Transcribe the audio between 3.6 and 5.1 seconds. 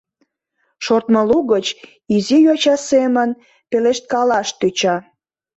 пелешткалаш тӧча: